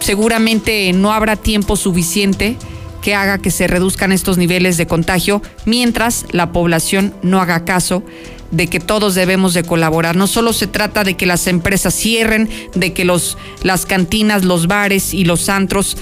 [0.00, 2.56] seguramente no habrá tiempo suficiente
[3.00, 8.02] que haga que se reduzcan estos niveles de contagio mientras la población no haga caso
[8.50, 10.16] de que todos debemos de colaborar.
[10.16, 14.66] No solo se trata de que las empresas cierren, de que los, las cantinas, los
[14.66, 15.96] bares y los antros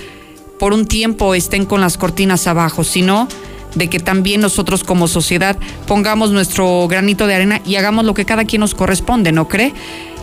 [0.58, 3.28] por un tiempo estén con las cortinas abajo, sino
[3.74, 8.24] de que también nosotros como sociedad pongamos nuestro granito de arena y hagamos lo que
[8.24, 9.72] cada quien nos corresponde, ¿no cree?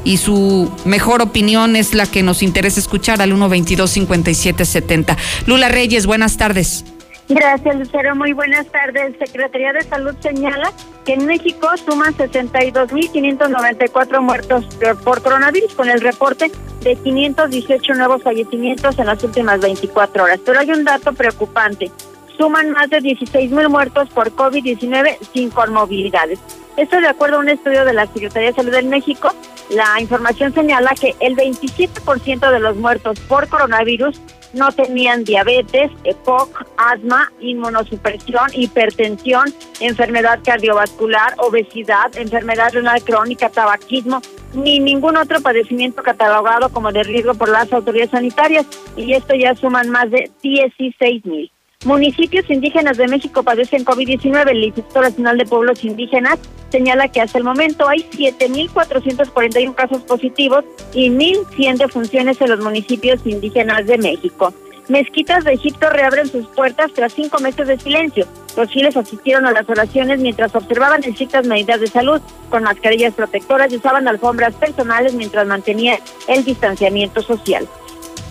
[0.03, 5.17] Y su mejor opinión es la que nos interesa escuchar al 122-5770.
[5.47, 6.85] Lula Reyes, buenas tardes.
[7.27, 8.15] Gracias, Lucero.
[8.15, 9.15] Muy buenas tardes.
[9.17, 10.71] Secretaría de Salud señala
[11.05, 14.63] que en México suman 62.594 muertos
[15.03, 20.39] por coronavirus, con el reporte de 518 nuevos fallecimientos en las últimas 24 horas.
[20.45, 21.91] Pero hay un dato preocupante.
[22.37, 26.39] Suman más de 16.000 muertos por COVID-19 sin comorbilidades.
[26.77, 29.33] Esto de acuerdo a un estudio de la Secretaría de Salud de México.
[29.69, 34.19] La información señala que el 27% de los muertos por coronavirus
[34.53, 44.21] no tenían diabetes, EPOC, asma, inmunosupresión, hipertensión, enfermedad cardiovascular, obesidad, enfermedad renal crónica, tabaquismo
[44.53, 48.65] ni ningún otro padecimiento catalogado como de riesgo por las autoridades sanitarias,
[48.95, 51.51] y esto ya suman más de 16 mil.
[51.85, 54.49] Municipios indígenas de México padecen COVID-19.
[54.49, 56.39] El Instituto Nacional de Pueblos Indígenas
[56.71, 63.21] señala que hasta el momento hay 7.441 casos positivos y 1.100 defunciones en los municipios
[63.25, 64.51] indígenas de México.
[64.87, 68.25] Mezquitas de Egipto reabren sus puertas tras cinco meses de silencio.
[68.57, 72.19] Los fieles asistieron a las oraciones mientras observaban estrictas medidas de salud,
[72.49, 77.67] con mascarillas protectoras y usaban alfombras personales mientras mantenían el distanciamiento social.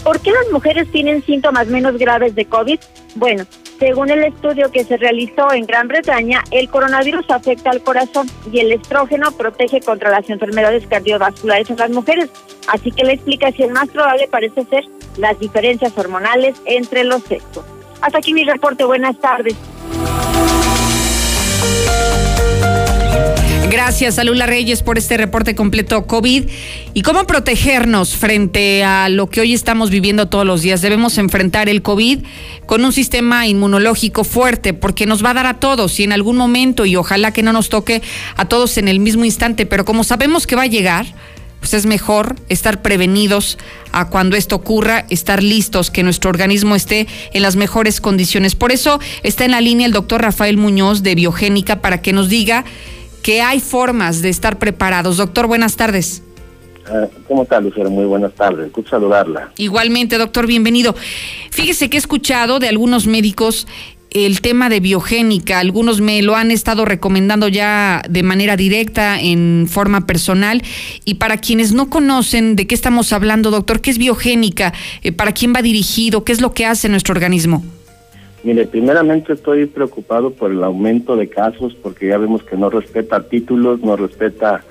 [0.02, 2.78] ¿Por qué las mujeres tienen síntomas menos graves de COVID?
[3.16, 3.44] Bueno,
[3.78, 8.60] según el estudio que se realizó en Gran Bretaña, el coronavirus afecta al corazón y
[8.60, 12.30] el estrógeno protege contra las enfermedades cardiovasculares en las mujeres.
[12.68, 14.84] Así que la explicación más probable parece ser
[15.16, 17.64] las diferencias hormonales entre los sexos.
[18.00, 18.84] Hasta aquí mi reporte.
[18.84, 19.54] Buenas tardes.
[23.70, 26.44] Gracias a Reyes por este reporte completo COVID.
[26.92, 30.82] ¿Y cómo protegernos frente a lo que hoy estamos viviendo todos los días?
[30.82, 32.20] Debemos enfrentar el COVID
[32.66, 36.36] con un sistema inmunológico fuerte, porque nos va a dar a todos y en algún
[36.36, 38.02] momento, y ojalá que no nos toque
[38.36, 41.06] a todos en el mismo instante, pero como sabemos que va a llegar,
[41.60, 43.56] pues es mejor estar prevenidos
[43.92, 48.54] a cuando esto ocurra, estar listos, que nuestro organismo esté en las mejores condiciones.
[48.54, 52.28] Por eso está en la línea el doctor Rafael Muñoz de Biogénica para que nos
[52.28, 52.66] diga
[53.24, 55.16] que hay formas de estar preparados.
[55.16, 56.22] Doctor, buenas tardes.
[56.86, 57.88] Ah, ¿Cómo está, Lucero?
[57.88, 58.70] Muy buenas tardes.
[58.70, 59.50] Gusto saludarla.
[59.56, 60.94] Igualmente, doctor, bienvenido.
[61.50, 63.66] Fíjese que he escuchado de algunos médicos
[64.10, 65.58] el tema de biogénica.
[65.58, 70.62] Algunos me lo han estado recomendando ya de manera directa, en forma personal.
[71.06, 74.74] Y para quienes no conocen de qué estamos hablando, doctor, ¿qué es biogénica?
[75.02, 76.24] Eh, ¿Para quién va dirigido?
[76.24, 77.64] ¿Qué es lo que hace nuestro organismo?
[78.44, 83.26] Mire, primeramente estoy preocupado por el aumento de casos porque ya vemos que no respeta
[83.26, 84.62] títulos, no respeta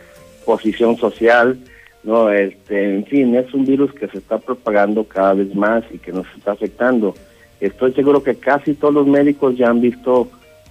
[0.46, 1.58] posición social,
[2.04, 5.98] no, este, en fin, es un virus que se está propagando cada vez más y
[5.98, 7.16] que nos está afectando.
[7.60, 10.28] Estoy seguro que casi todos los médicos ya han visto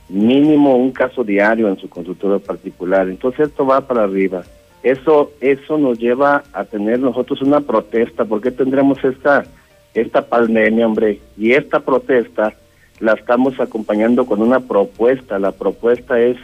[0.08, 3.08] mínimo un caso diario en su consultorio particular.
[3.08, 4.44] Entonces esto va para arriba.
[4.84, 8.24] Eso, eso nos lleva a tener nosotros una protesta.
[8.24, 9.44] ¿Por qué tendremos esta,
[9.92, 11.18] esta pandemia, hombre?
[11.36, 12.54] Y esta protesta
[13.00, 15.38] la estamos acompañando con una propuesta.
[15.38, 16.36] La propuesta es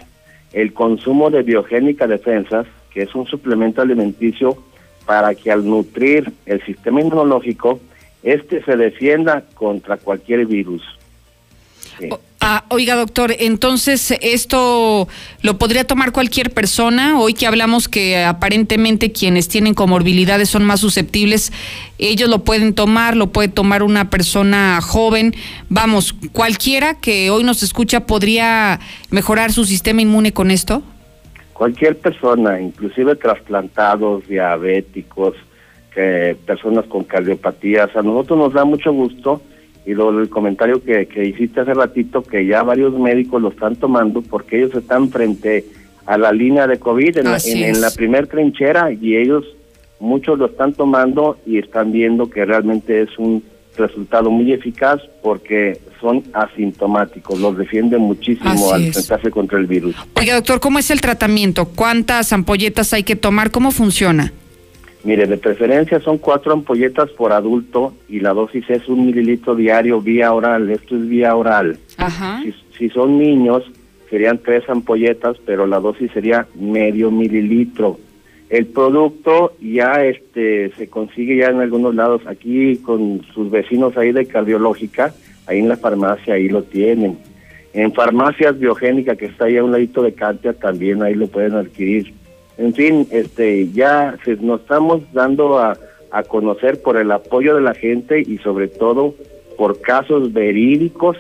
[0.53, 4.57] el consumo de biogénica defensas, que es un suplemento alimenticio
[5.07, 7.81] para que al nutrir el sistema inmunológico,
[8.23, 10.83] este se defienda contra cualquier virus.
[12.51, 15.07] Ah, oiga, doctor, entonces esto
[15.43, 17.21] lo podría tomar cualquier persona.
[17.21, 21.53] Hoy que hablamos que aparentemente quienes tienen comorbilidades son más susceptibles,
[21.99, 25.35] ellos lo pueden tomar, lo puede tomar una persona joven.
[25.69, 28.81] Vamos, cualquiera que hoy nos escucha podría
[29.11, 30.83] mejorar su sistema inmune con esto.
[31.53, 35.35] Cualquier persona, inclusive trasplantados, diabéticos,
[36.47, 37.95] personas con cardiopatías.
[37.95, 39.43] A nosotros nos da mucho gusto
[39.89, 43.75] y lo el comentario que, que hiciste hace ratito, que ya varios médicos lo están
[43.75, 45.65] tomando porque ellos están frente
[46.05, 49.47] a la línea de COVID en, la, en, la primer trinchera y ellos,
[49.99, 53.43] muchos lo están tomando y están viendo que realmente es un
[53.79, 59.97] resultado muy eficaz porque son asintomáticos, los defienden muchísimo al enfrentarse contra el virus.
[60.15, 61.65] Oiga, doctor, ¿cómo es el tratamiento?
[61.65, 63.51] ¿Cuántas ampolletas hay que tomar?
[63.51, 64.35] ¿Cómo funciona?
[65.09, 70.03] Mire, de preferencia son cuatro ampolletas por adulto y la dosis es un mililitro diario
[70.03, 70.69] vía oral.
[70.69, 71.79] Esto es vía oral.
[71.97, 72.43] Ajá.
[72.43, 73.63] Si, si son niños,
[74.11, 77.99] serían tres ampolletas, pero la dosis sería medio mililitro.
[78.51, 84.13] El producto ya este se consigue ya en algunos lados, aquí con sus vecinos ahí
[84.13, 85.15] de cardiológica,
[85.47, 87.17] ahí en la farmacia, ahí lo tienen.
[87.73, 91.55] En farmacias biogénica que está ahí a un ladito de Cantia también ahí lo pueden
[91.55, 92.13] adquirir.
[92.59, 95.79] En fin, este ya se, nos estamos dando a,
[96.11, 99.15] a conocer por el apoyo de la gente y sobre todo
[99.57, 101.17] por casos verídicos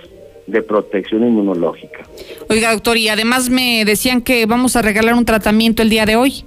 [0.46, 2.00] de protección inmunológica.
[2.48, 6.16] Oiga, doctor, y además me decían que vamos a regalar un tratamiento el día de
[6.16, 6.44] hoy.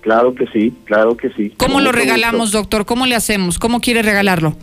[0.00, 1.54] Claro que sí, claro que sí.
[1.56, 2.58] ¿Cómo lo regalamos, gusto.
[2.58, 2.84] doctor?
[2.84, 3.58] ¿Cómo le hacemos?
[3.58, 4.54] ¿Cómo quiere regalarlo?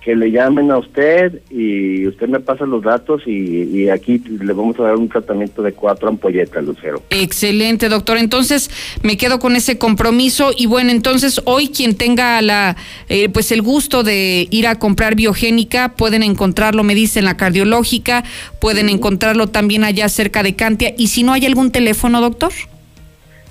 [0.00, 4.52] Que le llamen a usted y usted me pasa los datos y, y aquí le
[4.54, 7.02] vamos a dar un tratamiento de cuatro ampolletas, Lucero.
[7.10, 8.16] Excelente, doctor.
[8.16, 8.70] Entonces
[9.02, 12.76] me quedo con ese compromiso y bueno, entonces hoy quien tenga la,
[13.08, 18.24] eh, pues el gusto de ir a comprar biogénica pueden encontrarlo, me dicen la cardiológica,
[18.60, 22.52] pueden encontrarlo también allá cerca de Cantia y si no hay algún teléfono, doctor.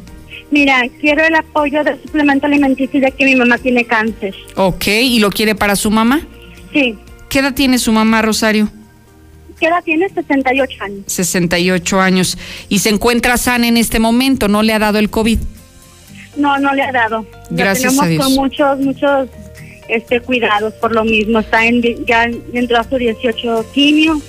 [0.52, 4.34] Mira, quiero el apoyo del suplemento alimenticio ya que mi mamá tiene cáncer.
[4.56, 6.22] Ok, ¿y lo quiere para su mamá?
[6.74, 6.98] Sí.
[7.30, 8.70] ¿Qué edad tiene su mamá, Rosario?
[9.60, 10.10] ¿Qué edad tiene?
[10.10, 11.04] 68 años.
[11.08, 12.38] 68 años.
[12.70, 14.48] ¿Y se encuentra sana en este momento?
[14.48, 15.40] ¿No le ha dado el COVID?
[16.38, 17.26] No, no le ha dado.
[17.50, 18.26] Gracias La a tenemos Dios.
[18.26, 19.30] con muchos, muchos
[19.90, 21.40] este, cuidados por lo mismo.
[21.40, 24.22] Está en, ya entró a su 18 quimio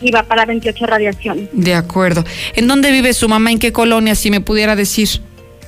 [0.00, 1.48] y va para 28 radiación.
[1.52, 2.24] De acuerdo.
[2.54, 3.52] ¿En dónde vive su mamá?
[3.52, 4.14] ¿En qué colonia?
[4.14, 5.08] Si me pudiera decir.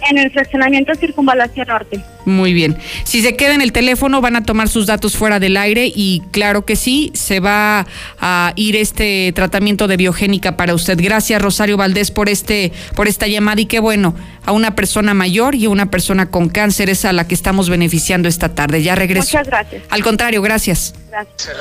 [0.08, 2.00] En el fraccionamiento Circunvalación Norte.
[2.24, 2.76] Muy bien.
[3.04, 6.22] Si se queda en el teléfono, van a tomar sus datos fuera del aire y
[6.32, 7.86] claro que sí, se va
[8.20, 10.98] a ir este tratamiento de biogénica para usted.
[11.00, 15.54] Gracias, Rosario Valdés, por este, por esta llamada y qué bueno, a una persona mayor
[15.54, 18.82] y a una persona con cáncer es a la que estamos beneficiando esta tarde.
[18.82, 19.28] Ya regreso.
[19.28, 19.82] Muchas gracias.
[19.90, 20.94] Al contrario, gracias.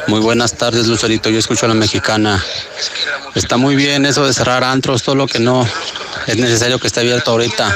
[0.08, 1.30] Muy buenas tardes, Lucerito.
[1.30, 2.44] Yo escucho a la mexicana.
[3.36, 5.68] Está muy bien eso de cerrar antros, todo lo que no
[6.28, 7.74] es necesario que esté abierto ahorita.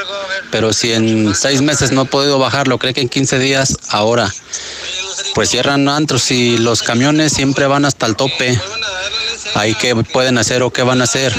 [0.51, 4.31] Pero si en seis meses no he podido bajarlo, cree que en 15 días, ahora,
[5.33, 8.59] pues cierran antros y los camiones siempre van hasta el tope.
[9.55, 11.33] Ahí qué pueden hacer o qué van a hacer.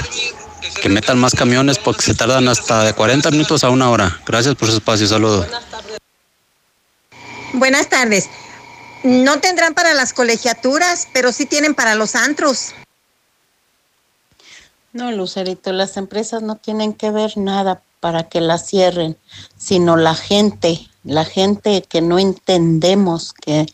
[0.83, 4.21] Que metan más camiones porque se tardan hasta de 40 minutos a una hora.
[4.27, 5.07] Gracias por su espacio.
[5.07, 5.47] Saludos.
[7.53, 8.29] Buenas tardes.
[9.03, 12.75] No tendrán para las colegiaturas, pero sí tienen para los antros.
[14.93, 19.17] No, Lucerito, las empresas no tienen que ver nada para que las cierren,
[19.57, 23.67] sino la gente, la gente que no entendemos que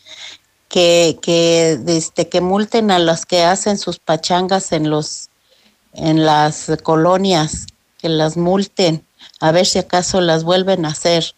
[0.69, 5.29] que que este que multen a las que hacen sus pachangas en los
[5.93, 7.67] en las colonias,
[7.97, 9.03] que las multen,
[9.39, 11.33] a ver si acaso las vuelven a hacer.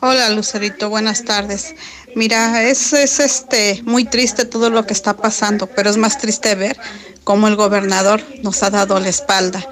[0.00, 1.74] Hola Lucerito, buenas tardes.
[2.14, 6.54] Mira, es, es este muy triste todo lo que está pasando, pero es más triste
[6.54, 6.76] ver
[7.24, 9.66] cómo el gobernador nos ha dado la espalda.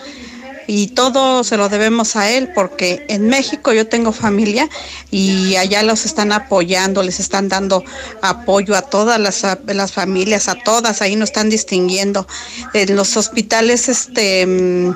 [0.69, 4.69] Y todo se lo debemos a él, porque en México yo tengo familia
[5.11, 7.85] y allá los están apoyando, les están dando
[8.21, 12.27] apoyo a todas las, las familias, a todas, ahí nos están distinguiendo.
[12.75, 14.91] En los hospitales este, mm,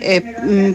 [0.00, 0.20] eh,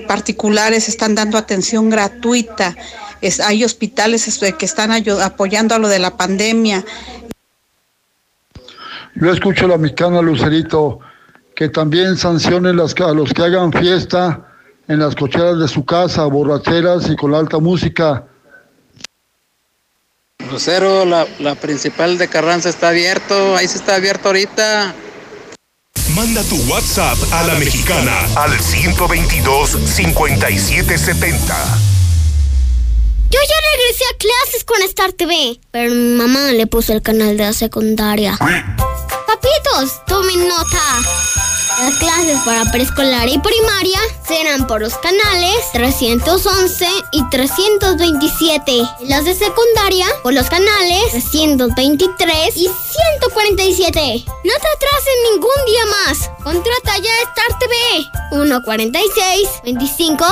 [0.03, 2.75] mm, particulares están dando atención gratuita.
[3.21, 4.91] Es- hay hospitales este, que están
[5.21, 6.83] apoyando a lo de la pandemia.
[9.15, 10.99] Yo escucho a la mexicana Lucerito
[11.61, 14.47] que también sancionen las, a los que hagan fiesta
[14.87, 18.25] en las cocheras de su casa, borracheras y con alta música.
[20.49, 24.95] Lucero, la, la principal de Carranza está abierto, ahí se está abierto ahorita.
[26.15, 31.37] Manda tu WhatsApp a la mexicana al 122-5770.
[33.29, 37.37] Yo ya regresé a clases con Star TV, pero mi mamá le puso el canal
[37.37, 38.35] de la secundaria.
[39.31, 41.60] Papitos, tomen nota.
[41.81, 48.71] Las clases para preescolar y primaria serán por los canales 311 y 327.
[48.99, 54.25] Y las de secundaria por los canales 323 y 147.
[54.27, 56.29] No te atrases ningún día más.
[56.43, 57.75] Contrata ya Star TV
[58.31, 60.25] 146 25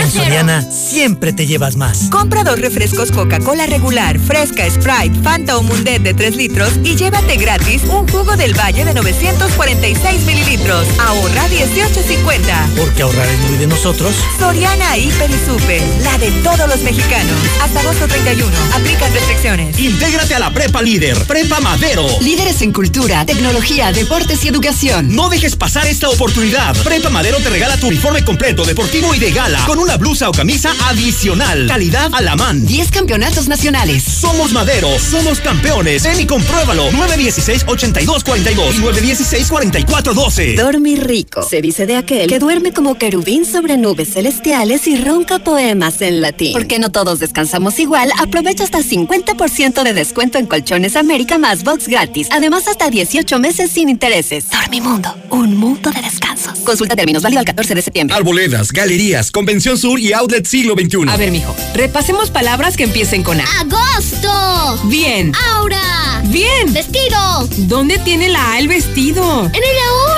[0.00, 0.24] En 00.
[0.24, 2.08] Soriana siempre te llevas más.
[2.10, 7.36] Compra dos refrescos Coca-Cola regular, fresca, Sprite, Fanta o Mundet de 3 litros y llévate
[7.36, 10.95] gratis un jugo del Valle de 946 mililitros.
[10.98, 12.74] Ahorra 18.50.
[12.76, 14.14] Porque ahorrar es muy de nosotros.
[14.38, 17.34] Soriana Hiper y Super, la de todos los mexicanos.
[17.62, 18.50] Hasta agosto 31.
[18.74, 19.78] Aplican restricciones.
[19.78, 22.06] Intégrate a la Prepa Líder, Prepa Madero.
[22.20, 25.14] Líderes en cultura, tecnología, deportes y educación.
[25.14, 26.74] No dejes pasar esta oportunidad.
[26.82, 30.32] Prepa Madero te regala tu uniforme completo, deportivo y de gala, con una blusa o
[30.32, 31.66] camisa adicional.
[31.68, 32.64] Calidad a la man.
[32.66, 34.02] 10 campeonatos nacionales.
[34.02, 36.04] Somos Madero, somos campeones.
[36.04, 36.90] Ven y compruébalo.
[36.92, 40.54] 916-8242 y 916-4412.
[40.86, 41.42] Dormir rico.
[41.42, 46.20] Se dice de aquel que duerme como querubín sobre nubes celestiales y ronca poemas en
[46.20, 46.52] latín.
[46.52, 51.88] Porque no todos descansamos igual, aprovecha hasta 50% de descuento en Colchones América más box
[51.88, 52.28] gratis.
[52.30, 54.48] Además, hasta 18 meses sin intereses.
[54.48, 56.60] Dormimundo, un mundo de descansos.
[56.60, 58.14] Consulta términos válido al 14 de septiembre.
[58.14, 61.08] Arboledas, galerías, Convención Sur y Outlet Siglo XXI.
[61.08, 63.44] A ver, mijo, repasemos palabras que empiecen con A.
[63.58, 64.86] ¡Agosto!
[64.86, 65.32] Bien.
[65.56, 66.22] ¡Aura!
[66.26, 66.72] Bien.
[66.72, 67.48] ¡Vestido!
[67.56, 69.46] ¿Dónde tiene la A el vestido?
[69.46, 70.15] ¡En el ahorro!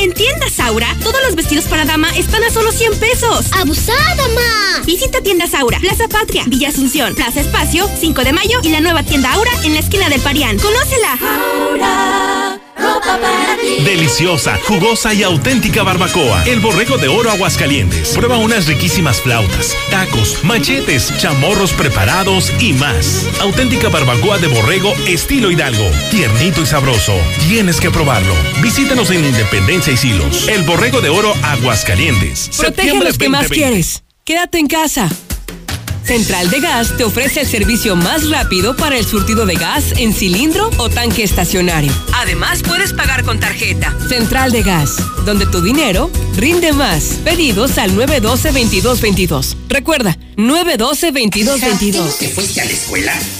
[0.00, 3.52] En tiendas Aura, todos los vestidos para dama están a solo 100 pesos.
[3.52, 4.82] ¡Abusada, ma!
[4.86, 9.02] Visita tiendas Aura, Plaza Patria, Villa Asunción, Plaza Espacio, 5 de mayo y la nueva
[9.02, 10.58] tienda Aura en la esquina del Parián.
[10.58, 11.18] ¡Conócela!
[11.68, 12.49] Aura,
[12.94, 13.82] ropa para ti.
[13.84, 16.44] Deliciosa, jugosa y auténtica barbacoa.
[16.44, 18.10] El borrego de oro Aguascalientes.
[18.10, 23.26] Prueba unas riquísimas flautas, tacos, machetes, chamorros preparados y más.
[23.40, 25.88] Auténtica barbacoa de borrego estilo Hidalgo.
[26.10, 27.14] Tiernito y sabroso.
[27.48, 28.34] Tienes que probarlo.
[28.62, 30.48] Visítanos en Independencia y Silos.
[30.48, 32.50] El borrego de oro Aguascalientes.
[32.56, 34.02] Protege a los que más quieres.
[34.24, 35.08] Quédate en casa.
[36.10, 40.12] Central de Gas te ofrece el servicio más rápido para el surtido de gas en
[40.12, 41.92] cilindro o tanque estacionario.
[42.14, 43.96] Además, puedes pagar con tarjeta.
[44.08, 47.20] Central de Gas, donde tu dinero rinde más.
[47.22, 49.54] Pedidos al 912-2222.
[49.68, 52.18] Recuerda, 912-2222.
[52.18, 53.12] ¿Te fuiste a la escuela?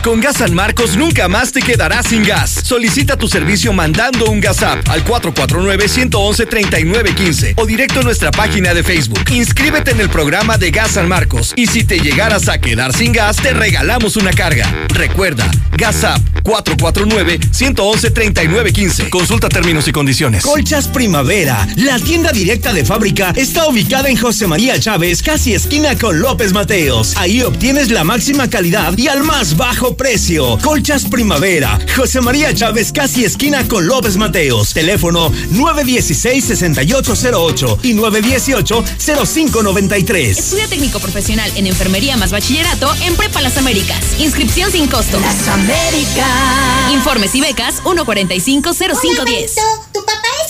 [0.06, 2.62] Con Gas San Marcos nunca más te quedarás sin gas.
[2.64, 8.84] Solicita tu servicio mandando un gas app al 449-111-3915 o directo a nuestra página de
[8.84, 9.24] Facebook.
[9.32, 13.14] Inscríbete en el programa de Gas San Marcos y si te llegaras a quedar sin
[13.14, 14.72] gas, te regalamos una carga.
[14.90, 19.10] Recuerda, Gas App 449-111-3915.
[19.10, 20.44] Consulta términos y condiciones.
[20.44, 25.98] Colchas Primavera, la tienda directa de fábrica, está ubicada en José María Chávez, casi esquina
[25.98, 27.18] con López Mateos.
[27.18, 30.58] Ahí obtienes la máxima calidad y al más bajo precio.
[30.62, 34.74] Colchas Primavera, José María Chávez, casi esquina con López Mateos.
[34.74, 40.38] Teléfono 916-6808 y 918-0593.
[40.38, 44.20] Estudio técnico profesional en enfermería más bachillerato en Prepa Las Américas.
[44.20, 45.20] Inscripción sin costo.
[45.20, 46.92] Las Américas.
[46.92, 49.85] Informes y becas 1450510.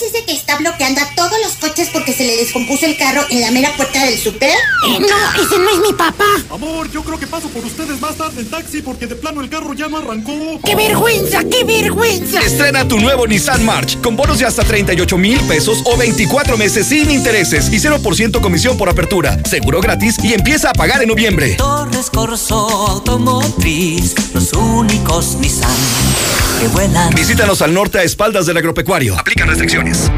[0.06, 2.86] ¿Tu papá es ese que está bloqueando a todos los coches porque se le descompuso
[2.86, 4.50] el carro en la mera puerta del súper?
[4.50, 6.24] Eh, no, ese no es mi papá.
[6.50, 9.48] Amor, yo creo que paso por ustedes más tarde en taxi porque de plano el
[9.48, 10.60] carro ya no arrancó.
[10.64, 12.40] ¡Qué vergüenza, qué vergüenza!
[12.40, 16.86] Estrena tu nuevo Nissan March con bonos de hasta 38 mil pesos o 24 meses
[16.86, 19.38] sin intereses y 0% comisión por apertura.
[19.44, 21.54] Seguro gratis y empieza a pagar en noviembre.
[21.54, 26.15] Torres Corso Automotriz, los únicos Nissan
[26.58, 27.14] que vuelan.
[27.14, 29.18] Visítanos al norte a espaldas del agropecuario.
[29.18, 30.10] Aplican restricciones.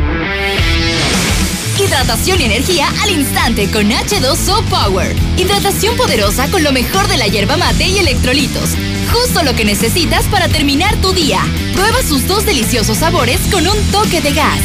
[1.79, 5.15] Hidratación y energía al instante con H2O Power.
[5.37, 8.71] Hidratación poderosa con lo mejor de la hierba mate y electrolitos.
[9.13, 11.41] Justo lo que necesitas para terminar tu día.
[11.75, 14.61] Prueba sus dos deliciosos sabores con un toque de gas.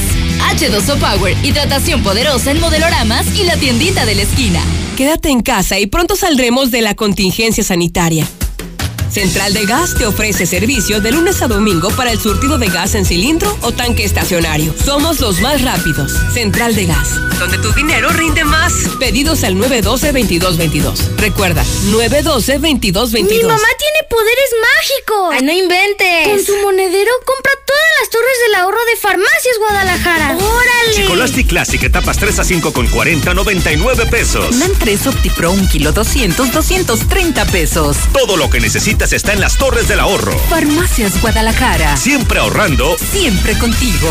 [0.56, 4.62] H2O Power, hidratación poderosa en modeloramas y la tiendita de la esquina.
[4.98, 8.28] Quédate en casa y pronto saldremos de la contingencia sanitaria.
[9.14, 12.96] Central de Gas te ofrece servicio de lunes a domingo para el surtido de gas
[12.96, 14.74] en cilindro o tanque estacionario.
[14.84, 16.14] Somos los más rápidos.
[16.34, 18.74] Central de Gas, donde tu dinero rinde más.
[19.00, 21.16] Pedidos al 912-2222.
[21.18, 23.30] Recuerda, 912-2222.
[23.30, 25.30] Mi mamá tiene poderes mágicos.
[25.34, 26.28] Ay, no inventes.
[26.30, 30.38] Con su monedero compra todas las torres del ahorro de Farmacias Guadalajara.
[30.38, 30.96] ¡Órale!
[30.96, 34.56] Chicolastic Classic etapas 3 a 5 con 40, 99 pesos.
[34.56, 37.98] NAN 3 OptiPro 1 kilo 200, 230 pesos.
[38.12, 40.38] Todo lo que necesitas está en las torres del ahorro.
[40.50, 41.98] Farmacias Guadalajara.
[41.98, 42.96] Siempre ahorrando.
[42.98, 44.08] Siempre contigo.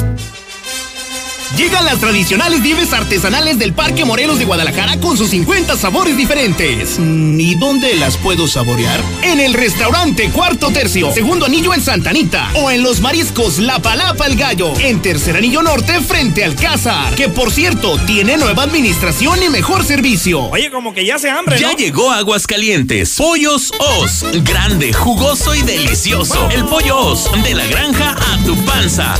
[1.55, 6.99] Llegan las tradicionales nieves artesanales del Parque Morelos de Guadalajara con sus 50 sabores diferentes.
[6.99, 9.01] Mm, ¿Y dónde las puedo saborear?
[9.23, 12.51] En el restaurante Cuarto Tercio, segundo anillo en Santa Anita.
[12.57, 17.15] O en los mariscos La Palapa el Gallo, en tercer anillo norte frente al Cázar.
[17.15, 20.43] Que por cierto, tiene nueva administración y mejor servicio.
[20.51, 21.77] Oye, como que ya se hambre, Ya ¿no?
[21.79, 23.15] llegó Aguascalientes.
[23.17, 24.25] Pollos Os.
[24.43, 26.49] Grande, jugoso y delicioso.
[26.51, 27.31] El pollo Os.
[27.45, 29.15] De la granja a tu panza.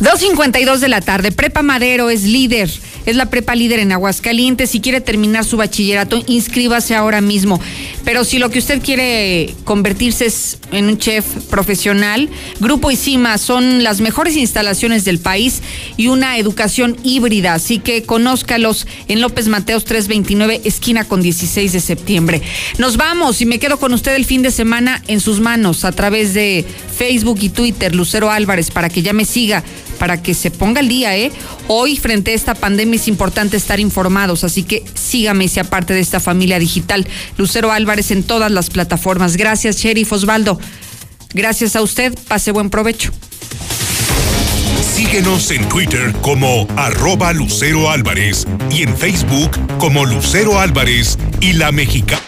[0.00, 1.32] 2.52 de la tarde.
[1.32, 2.70] Prepa Madero es líder.
[3.06, 4.70] Es la prepa líder en Aguascalientes.
[4.70, 7.60] Si quiere terminar su bachillerato, inscríbase ahora mismo.
[8.04, 12.28] Pero si lo que usted quiere convertirse es en un chef profesional,
[12.60, 15.62] Grupo Isima son las mejores instalaciones del país
[15.96, 17.54] y una educación híbrida.
[17.54, 22.42] Así que conózcalos en López Mateos 329, esquina con 16 de septiembre.
[22.78, 25.92] Nos vamos y me quedo con usted el fin de semana en sus manos a
[25.92, 26.64] través de
[26.96, 29.62] Facebook y Twitter, Lucero Álvarez, para que ya me siga,
[30.04, 31.32] para que se ponga al día, ¿eh?
[31.66, 35.94] Hoy, frente a esta pandemia, es importante estar informados, así que sígame y sea parte
[35.94, 37.08] de esta familia digital.
[37.38, 39.38] Lucero Álvarez en todas las plataformas.
[39.38, 40.60] Gracias, Sheriff Osvaldo.
[41.32, 42.12] Gracias a usted.
[42.28, 43.12] Pase buen provecho.
[44.94, 51.72] Síguenos en Twitter como arroba Lucero Álvarez y en Facebook como Lucero Álvarez y la
[51.72, 52.24] Mexicana.